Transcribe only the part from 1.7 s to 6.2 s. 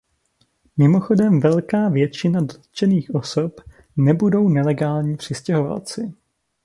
většina dotčených osob nebudou nelegální přistěhovalci.